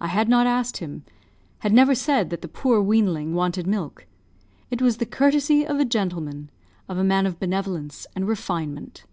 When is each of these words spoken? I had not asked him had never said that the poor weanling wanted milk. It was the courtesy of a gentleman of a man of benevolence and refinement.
I 0.00 0.08
had 0.08 0.28
not 0.28 0.48
asked 0.48 0.78
him 0.78 1.04
had 1.60 1.72
never 1.72 1.94
said 1.94 2.30
that 2.30 2.42
the 2.42 2.48
poor 2.48 2.82
weanling 2.82 3.32
wanted 3.32 3.64
milk. 3.64 4.08
It 4.72 4.82
was 4.82 4.96
the 4.96 5.06
courtesy 5.06 5.64
of 5.64 5.78
a 5.78 5.84
gentleman 5.84 6.50
of 6.88 6.98
a 6.98 7.04
man 7.04 7.26
of 7.26 7.38
benevolence 7.38 8.08
and 8.16 8.26
refinement. 8.26 9.04